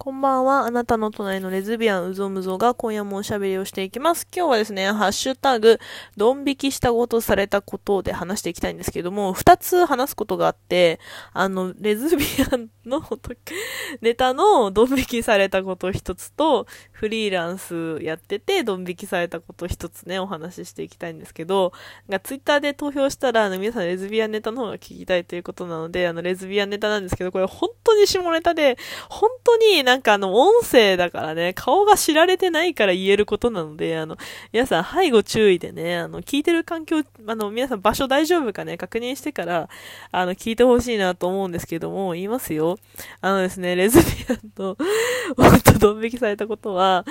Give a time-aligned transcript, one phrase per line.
[0.00, 0.60] こんばんは。
[0.60, 4.28] あなたの隣のレズビアンうぞむぞが今夜もおしゃべりをしていきます。
[4.32, 5.80] 今日はですね、ハッシュタグ、
[6.16, 11.00] ドン引きしたことされたことで話していきたいんですけども、二つ話すことがあって、
[11.32, 13.02] あの、レズビアンの
[14.00, 21.72] ネタのドン引きされたこと一つと、フリーランスやっててドン引きされたこと一つね、お話ししていきたいんですけど、
[22.08, 28.78] がツイッターで投票したら、あの、皆さんレズビアンネタの方が聞きたいということなので、あの、レズビアンネタなんですけど、これ本当に下ネタで、
[29.08, 34.18] 本当になんかあの、音声だからね、顔が知られてないから言えることなので、あの、
[34.52, 39.70] 皆さん背後注意でね、あの、聞いてる環境、あの、皆さん場所大丈夫かね、確認してから、
[40.12, 42.78] あの、聞いてほしいなと思うんですけども、言いますよ。
[43.22, 44.76] あのですね、レズビアンと、
[45.38, 47.06] ほんとドン引きされたことは、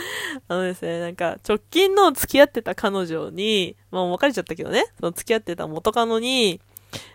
[0.47, 6.61] あのですね、なんか、直近の付き合ってた彼女に、まあ別れちゃったけどね、その付き合ってた元カノに、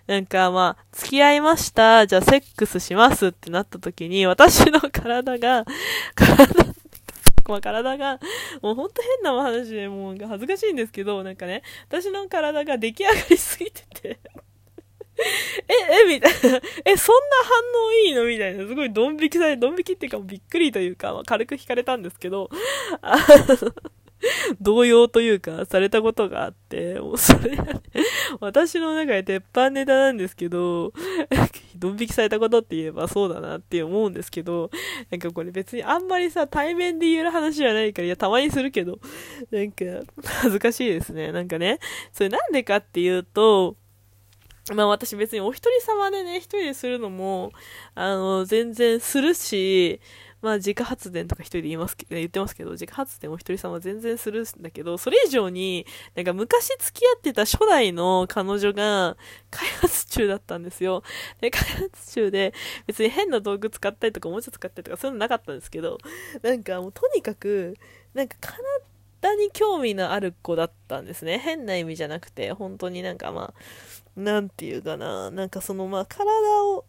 [0.06, 5.64] なんかまあ、付き合いました、じゃあセックスしますってなった時に、私の体が、
[6.14, 6.74] 体、
[7.48, 8.20] まあ、体が、
[8.62, 14.18] もうほんと変な話で、もう恥ずかしいんですけど、なんかね、私の体が出来上がりすぎてて
[15.68, 16.60] え、え、みたいな。
[16.84, 18.66] え、そんな反応いいのみたいな。
[18.66, 22.50] すごいドン引きされ、ドン引きっていうかびっくりというか、まあ、軽く聞かれたんですけど、
[23.02, 23.72] あの、
[24.60, 27.56] 動揺というか、されたことがあって、もうそれ、
[28.40, 30.92] 私の中で鉄板ネタなんですけど、
[31.76, 34.70] ドン引きされたことって言えばそうだなって思うんですけど、
[35.10, 38.98] なんかこれ別にあんまりさ、対面で言える話じゃないから、いや、たまにするけど、
[39.50, 39.84] なんか、
[40.24, 41.32] 恥ずかしいですね。
[41.32, 41.78] なんかね、
[42.12, 43.76] それなんでかっていうと、
[44.72, 47.50] まあ私別にお一人様でね、一人でするのも、
[47.96, 50.00] あの、全然するし、
[50.42, 59.16] まあ自家発電とか一人で言いますけど、言ってますけど、自家発電お一人様全然するんだけど、それ以上に、なんか昔付き合ってた初代の彼女が
[59.50, 61.04] 開発中だったんですよ。
[61.40, 62.52] で、開発中で
[62.86, 65.98] 別に変な道具使ったりとかおもちゃ使ったりとかそういうのなかったんですけど、
[66.42, 67.76] なんかもうとにかく、
[68.14, 68.36] なんか
[69.20, 71.38] 体に興味のある子だったんですね。
[71.38, 76.26] 変な意味じゃなくて、本当になんかまあ、なんていうかな、なんかそのまあ体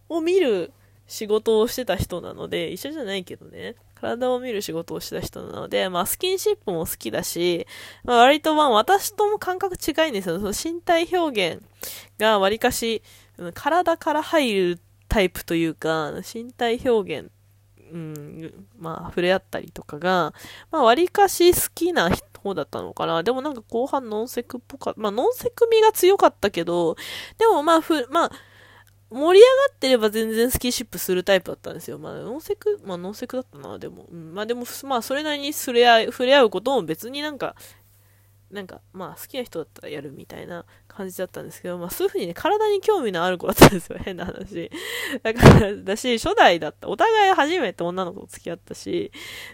[0.09, 0.73] を見る
[1.07, 7.67] 仕事をしてた人なので、一緒じゃないけどね、体を見る仕事をしてた人なので、まあ、スキンシップも好きだし、
[8.03, 10.39] まあ、割とまあ、私とも感覚近いんですよ。
[10.39, 11.63] その身体表現
[12.17, 13.01] が割かし、
[13.53, 17.31] 体から入るタイプというか、身体表現、
[17.91, 20.33] うん、まあ、触れ合ったりとかが、
[20.71, 22.09] まあ、割かし好きな
[22.43, 23.23] 方だったのかな。
[23.23, 24.99] でもなんか後半ノンセクっぽかった。
[24.99, 26.95] まあ、ノンセク味が強かったけど、
[27.37, 28.31] でもまあ、ふ、まあ、
[29.13, 31.99] 盛り上がってれば全然スキンシップするタイプだったんですよ。
[31.99, 34.07] まあ、ノンセク、まあ、ノンセクだったな、でも。
[34.11, 37.55] うん、まあ、でも、まあ、それなりに触れ合い、触れ合うことも別になんか、
[38.53, 44.69] なんか、まあ、好きな人だったらやるみたいな感じだったんですけど、まあ、そういう風にね、体に興味のある子だったんですよ、 変な話。
[45.23, 46.87] だから、だし、初代だった。
[46.87, 49.11] お互い初めて女の子と付き合ったし、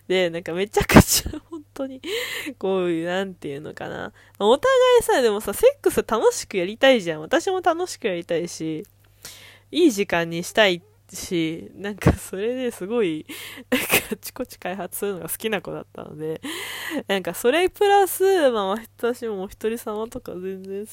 [0.08, 2.02] で、なんかめちゃくちゃ、 本当に、
[2.58, 4.12] こういう、なんていうのかな。
[4.38, 7.22] お互いさ、でもさ、セックス楽しくやりたいじゃん。
[7.22, 8.86] 私も楽しくやりたいし、
[9.72, 10.82] いい時間にしたい
[11.12, 13.26] し、なんかそれですごい、
[13.70, 16.42] なんかあちこち開発するのが好きな子だったので、
[17.08, 20.86] なんかそれプラス、まあ私もお一人様とか全然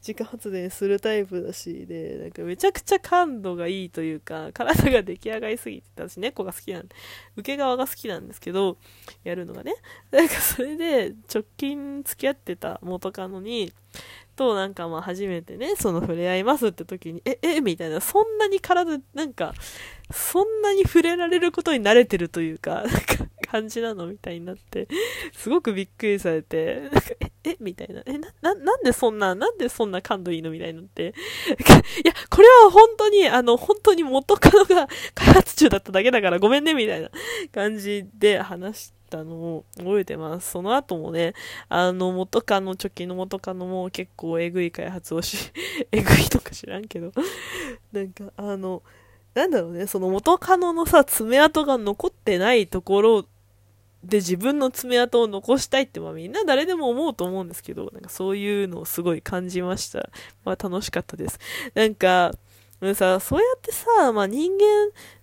[0.00, 6.94] 自家発電するタイプだし、で、なんかめちゃくちゃ感度がいいというか、体が出来上がりすぎて、私猫が好きなんで、
[7.36, 8.78] 受け側が好きなんですけど、
[9.24, 9.74] やるのがね。
[10.10, 13.72] なんかそれで直近付き合ってた元カノに、
[14.40, 19.52] となんかまあ初めてね、その触れ合いますって時に、え、え、みたいな、そんなに体、なんか、
[20.10, 22.96] そんなに触れられることに慣れてるというか、なんか
[23.50, 24.88] 感じなのみたいになって、
[25.34, 31.12] すごくびっくりされて、なんかえ、え、みたいな、え、な、な、なんでそんな、なんでそんな感度いいのみたいになって、
[32.02, 37.10] いや、これは本当に、あの、本当に元カノが開発中だっただけだからごめんね、みたいな
[37.52, 40.52] 感じで話して、たのを覚えてます。
[40.52, 41.34] その後もね、
[41.68, 45.52] あの、元カノ、貯金の元カノも結構えぐい開発をし、
[45.92, 47.12] えぐいとか知らんけど、
[47.92, 48.82] なんか、あの、
[49.34, 53.26] なんだろうね、その元カノのさ、爪痕が残ってないところ
[54.02, 60.10] で自分の爪痕を残したいって、まあみんな誰でも思うと思うんですけど、なんかそういうのをすごい感じました。
[60.44, 61.38] まあ楽しかったです。
[61.74, 62.32] なんか、
[62.80, 64.64] うんさ、そうやってさ、まあ、人間、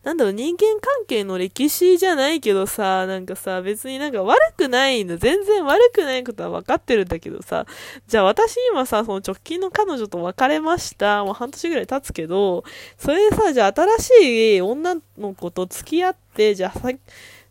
[0.04, 7.66] なんだろう、人間関係の歴史じゃないけどさ、なんかさ、別になんか悪くないの、全然悪くないことは分かってるんだけどさ、
[8.08, 11.24] じゃあ私今さ、その直近の彼女と別れました。
[11.24, 12.64] もう半年ぐらい経つけど、
[12.98, 16.90] それでさ、じゃあ新しい女の子と付き合って、じゃあさ、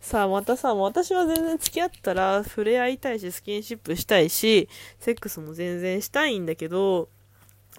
[0.00, 4.68] さあ、またさ、私は全然付き合ったら触れ合いたいし、スキンシップしたいし、
[5.00, 7.08] セックスも全然したいんだけど、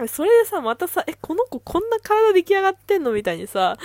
[0.06, 3.78] それでさ、またさ、え、この子こんな体出来上がってんのみたいにさ、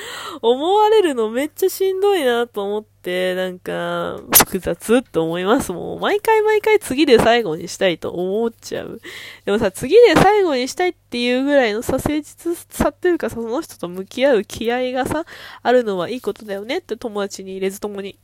[0.43, 5.73] 思われるのめっちゃしんどいなと思って、なんか、複雑って思います。
[5.73, 9.01] もう、毎回毎回次で最後にしたいと思っちゃう。
[9.47, 15.25] でもさ、次で最後にしたいっていうぐらいのさ、誠実さっていうかさ、その人と向き合う気合がさ、
[15.63, 18.19] あるのはいいことだよねって友達に入れずともに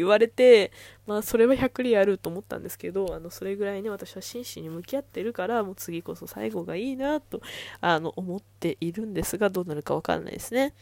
[0.00, 0.72] 言われて、
[1.06, 7.40] まあそれは100里あると思ったんですけど、あの、それぐらいね、私は真摯に向き合ってるから、もう次こそ最後がいいなと、
[7.80, 10.74] あの、思っているんですが、どうなるかわかんないですね。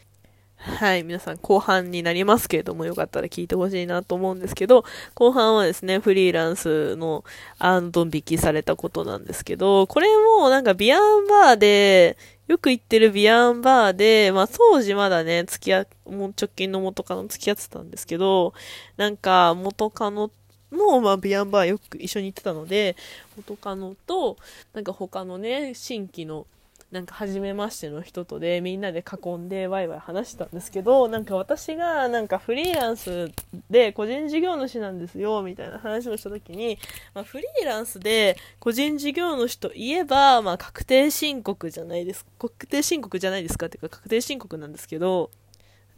[0.61, 1.03] はい。
[1.03, 4.83] 皆さん後半になりますけれども、よかったら聞いてほしいなと思うんですけど、
[5.13, 7.23] 後半はですね、フリーランスの、
[7.59, 10.07] あの、ドン引きされたことなんですけど、これ
[10.37, 12.17] もなんかビアンバーで、
[12.47, 18.53] よく行ってるビアンバーで、まあ当時まだね、付き合、もう直近の元カノ付き合ってたんですけど、
[18.97, 20.29] なんか元カノ
[20.71, 22.97] も、まあビアンバーよく一緒に行ってたので、
[23.37, 24.35] 元カノと、
[24.73, 26.47] なんか他のね、新規の
[26.91, 33.31] なんか初めましての人とでみんなで囲んでワイワイ話したんですけどなんか私がなんかフリーランス
[33.69, 36.79] で個人事業主なんですよみたいな話をした時に、
[37.13, 45.29] まあ、フリーランスで個人事業主といえば、まあ、確定申告じゃないです確定申告じゃないですかっていうか確定申告なんですけど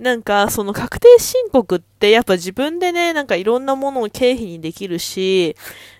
[0.01, 5.55] なんか、その確定申告ってやっぱ自分でね、なんかいろんなものを経費にできるし、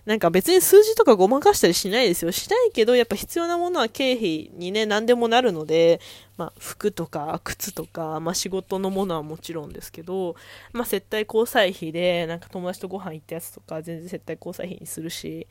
[0.08, 2.32] なんか別に数字とかごまかしたりしないですよ。
[2.32, 6.02] しないけど、やっぱ必要なものは経費にね、何でもなるので、
[6.36, 10.36] まあ服とか靴とか、まあ仕事のものはもちろんですけど、
[10.74, 15.46] まあ接待交際費で、なんか友達とご飯行ったやつとか全然接待交際費にするし、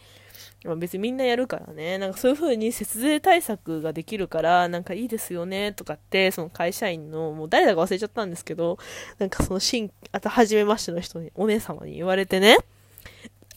[0.65, 8.79] まあ、別にみんなやるからね、なんかそういう風に節税対策ができるから、なんかいいですよね、とかって、その会社員の、もう誰だか忘れちゃったんですけど、
[9.19, 12.59] なんかその新、あと初めましての人に、お姉様に言われてね、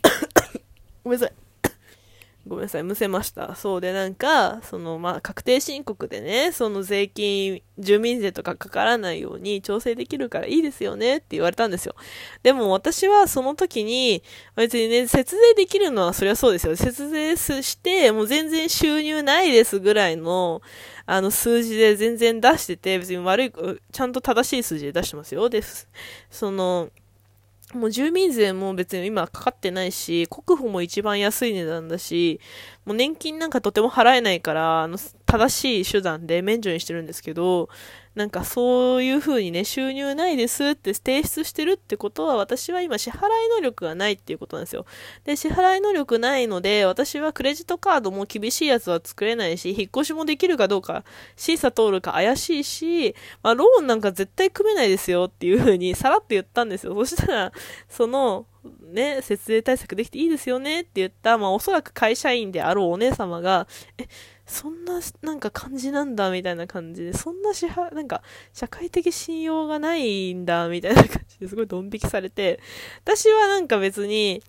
[1.04, 1.43] ごめんなさい。
[2.46, 3.56] ごめんなさい、むせました。
[3.56, 11.96] そうで、なんか、その、まあ、確定申告でね、その税金、住民税とかかからないように調整できるからいいですよねって言われたんですよ。
[12.44, 14.24] でも私はその時に、
[14.58, 16.76] 別にね、節税できるのはそりゃそうですよ。
[16.76, 20.62] 節税して、もう全然収入ないですぐらいの、
[21.06, 23.52] あの、数字で全然出してて、別に悪い、
[23.92, 25.50] ちゃんと正しい数字で出してますよ。
[25.50, 25.88] です。
[26.30, 26.90] その、
[27.74, 32.40] もう住民税も別に今かかってないし、国保も一番安い値段だし、
[32.86, 34.98] もう年金なんかとても払えないから、あの、
[35.34, 37.68] 正しい手段で免除にしてるんですけど、
[38.14, 43.20] なんかそういう風にね、収入ないですって提出してるってことは、私は今支払い
[43.56, 44.86] 能力がないっていうことなんですよ。
[45.24, 51.04] で、支払い能力ないので、私はクレジットカードも厳しいやつは作れないし、引っ越しもできるかどうか、
[51.36, 56.94] 審査通るか怪しいし、まあ、ローンなんか絶対組めないですよっていう風にさらっと言ったんですよ。
[56.94, 57.52] そしたら、
[57.90, 58.46] その、
[58.94, 64.08] ね、節税対策できていいですよねって言った、まあおそらく会社員であろうお姉様が、え、
[64.46, 68.22] そんな、なんか感じなんだ、みたいな感じで、そんな支払、なんか、
[68.54, 72.60] 社会的信用がないんだ、みたいな感じですごいドン引きされて、
[73.04, 74.44] 私はなんか別に、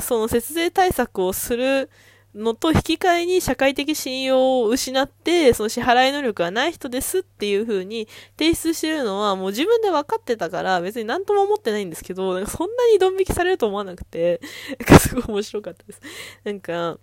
[0.00, 1.90] その節税対策をする
[2.34, 14.40] のと引き換えに社会的信用を失って、その支払い能力がない人ですっていう風に提出してるのはもう自分で分かってたから別に何とも思ってないんですけど、んそんなにドン引きされると思わなくて、
[14.78, 16.00] なんかすごい面白かったです。
[16.44, 16.98] なんか、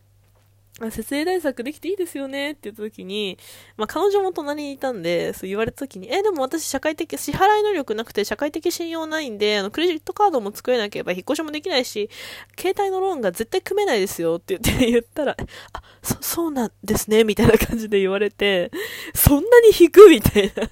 [0.81, 3.37] 節税対策できていいですよねって言った時に、
[3.77, 12.09] まあ彼女も隣にいたんで、そう言われた時に、え、でも私社会的、支払い能力なくて社会的信用ないんで、あの、クレジットカードも作れなければ引っ越しもできないし、
[12.57, 15.37] 携帯のローンが絶対組めないですよって言って 言ったら、
[15.73, 18.71] あ、そ、そうなんですね、みたいな感じで言われて、
[19.13, 20.67] そんなに引くみたいな。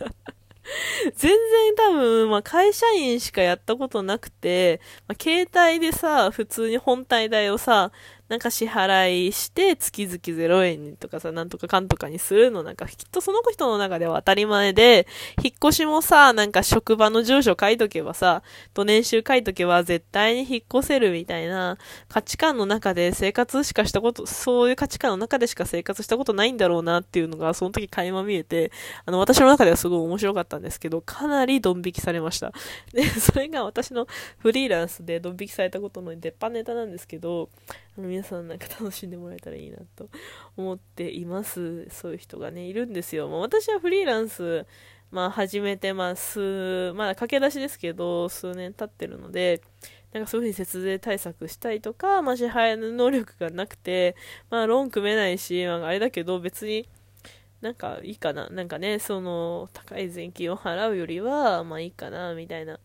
[1.16, 7.92] 全然多分、まあ、会社員しかやったことなくて、まあ、携帯でさ、普通に本体代をさ、
[8.32, 15.06] なんか支払いして、月々0円とかさ、なんとかかんとかにするの、なんかきっとその人の中では当たり前で、
[15.44, 18.42] 引っ越しもさ、なんか職場の住所書いとけばさ、
[18.74, 28.72] と年収書いとけば絶対に引っ越せるみたいな価値観の中で生活しかしたこと、そういう価値観の中でしか生活したことないんだろうなっていうのが、その時垣間見えて、
[29.06, 32.54] あの、私の中ではすごい面白かったんですけど、かなりドン引きされました。
[32.94, 34.08] で、それが私の
[34.38, 37.50] フリーランスでドン引きされたことの出っ歯ネタなんですけど、
[37.98, 40.10] 皆さんなんか楽しんでもらえたらいいなと
[40.58, 41.88] 思っています。
[41.90, 43.28] そういう人がね、いるんですよ。
[43.30, 44.66] まあ、私はフリーランス、
[45.12, 49.62] まあ始めて、まあ数、まだ駆け出しですけど、数年経ってるので、
[50.14, 54.16] なんかそういうふうに節税対策したりとか、まあ支払いの能力がなくて、
[54.50, 56.88] まあローン組めないし、まああれだけど別に、
[57.62, 58.50] なんかいいかな。
[58.50, 62.80] なんかね、その高い税金を払うよりは、まあいいかな、みたいな。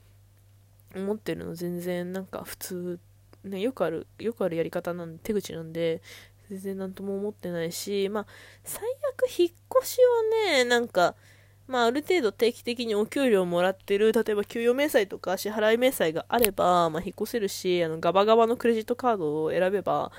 [0.94, 2.98] 思ってるの全然なんか普通
[3.46, 6.02] ね、よくある、よくあるやり方なんで手口なんで、
[6.50, 8.26] 全然なんとも思ってないし、まあ、
[8.64, 8.82] 最
[9.14, 9.50] 悪引っ
[9.80, 9.98] 越し
[10.46, 11.14] はね、なんか、
[11.66, 20.12] まあ、ある程度定期的にお給料もらってる、例えば給与明細とか支払い明細があれば、まあ、引っ越せるし、あの、ガバガバのクレジットカードを選べば、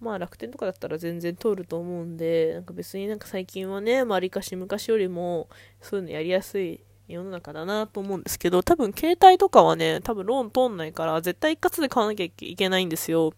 [0.00, 5.48] まあ、楽天とかだったら全然通ると思うんで、なんか別になんか最近はね、まあ、りかし昔よりも、
[5.80, 6.80] そういうのやりやすい
[7.12, 13.32] 世の中だなと思うんですけど、多分携帯とかはね、多分ローン通んないから、絶対一括で買わなきゃいけないんですよ。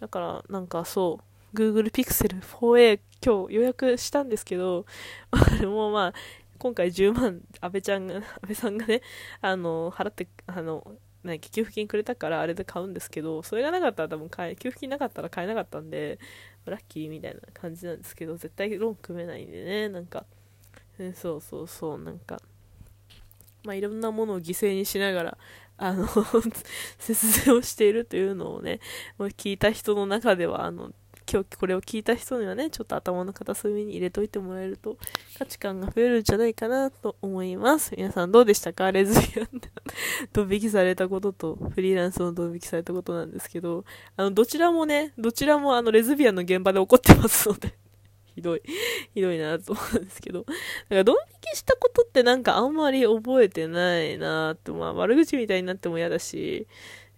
[0.00, 1.20] だから、なんかそ
[1.52, 4.84] う、Google Pixel 4a 今日予約したんですけど、
[5.62, 6.14] もうまあ、
[6.58, 9.02] 今回10万、安倍ちゃんが、 安倍さんがね、
[9.40, 16.18] あの、払って、あの、な給付金くれたからあれで買うんですけど、それがなかったら多分買え、給付金なかったら買えなかったんで、
[16.66, 20.26] ラッキーみたいな感じなんですけど、絶対ローン組めないんでね、なんか、
[21.14, 22.40] そうそうそう、なんか、
[23.64, 25.38] まあ、いろんなものを犠牲にしながら、
[25.76, 26.06] あの
[26.98, 28.80] 節税をしているというのをね、
[29.18, 30.92] まあ、聞いた人の中では、あの、
[31.30, 34.98] 今日これを聞いた人にはね、ちょっと頭の片隅に入れといてもらえると
[35.38, 37.94] 価値観が増えるんじゃないかなと思います。
[37.96, 38.92] 皆さんどうでしたか？
[38.92, 39.70] レズビアンで
[40.32, 43.84] ドン引きされたこととフリーランスのドン引きされたことなんですけど、
[44.16, 47.74] あの、どちらもね、どちらもあの、レズビアンの現場で起こってますので
[48.36, 48.62] ひどい、
[49.14, 50.40] ひどいなと思うんですけど。
[50.40, 50.54] だか
[50.90, 51.16] らドン
[51.54, 56.66] したことってなんかあんまり覚えてないなと、まあ悪口みたいになっても嫌だし、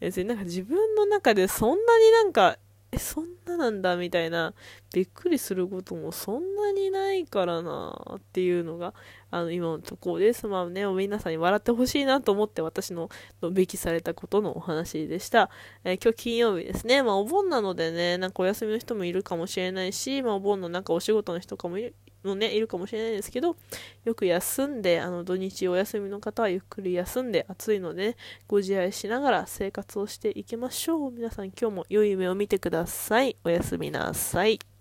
[0.00, 2.58] 別になんか自分の中でそんなになんか
[2.92, 4.54] え、そんななんだみたいな、
[4.94, 8.94] びっくりすることもそんなにないからなっていうのが、
[9.30, 10.46] あの、今のところです。
[10.46, 13.08] まあね、皆さんに笑ってほしいなと思って私の、
[13.42, 15.50] のべきされたことのお話でした。
[15.84, 17.02] えー、今日金曜日ですね。
[17.02, 21.94] まあお盆なのでね、なんかお休みの人もいるかもしれないし、まあお盆のなんかお仕事の人かもいる、
[22.26, 23.56] もね、いるかもしれないですけど、
[24.04, 28.16] よく休んで、あの、土日お休みの方はゆっくり休んで、暑いので、ね、
[28.46, 31.10] ご自愛しながら生活をしていきましょう。
[31.10, 33.36] 皆さん今日も良い夢を見てください。
[33.44, 34.75] おやすみなさい。